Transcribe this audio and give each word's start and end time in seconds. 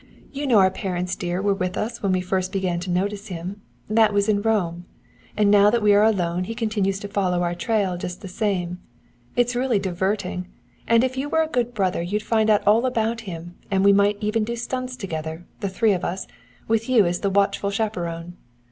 "You 0.31 0.47
know 0.47 0.57
our 0.57 0.71
parents 0.71 1.15
dear 1.15 1.43
were 1.43 1.53
with 1.53 1.77
us 1.77 2.01
when 2.01 2.11
we 2.11 2.21
first 2.21 2.51
began 2.51 2.79
to 2.79 2.89
notice 2.89 3.27
him 3.27 3.61
that 3.87 4.11
was 4.15 4.27
in 4.27 4.41
Rome. 4.41 4.85
And 5.37 5.51
now 5.51 5.69
that 5.69 5.83
we 5.83 5.93
are 5.93 6.01
alone 6.01 6.45
he 6.45 6.55
continues 6.55 6.97
to 7.01 7.07
follow 7.07 7.43
our 7.43 7.53
trail 7.53 7.97
just 7.97 8.21
the 8.21 8.27
same. 8.27 8.79
It's 9.35 9.55
really 9.55 9.77
diverting; 9.77 10.47
and 10.87 11.03
if 11.03 11.17
you 11.17 11.29
were 11.29 11.43
a 11.43 11.47
good 11.47 11.75
brother 11.75 12.01
you'd 12.01 12.23
find 12.23 12.49
out 12.49 12.65
all 12.65 12.87
about 12.87 13.21
him, 13.29 13.53
and 13.69 13.85
we 13.85 13.93
might 13.93 14.17
even 14.21 14.43
do 14.43 14.55
stunts 14.55 14.95
together 14.95 15.45
the 15.59 15.69
three 15.69 15.93
of 15.93 16.03
us, 16.03 16.25
with 16.67 16.89
you 16.89 17.05
as 17.05 17.19
the 17.19 17.29
watchful 17.29 17.69
chaperon. 17.69 18.33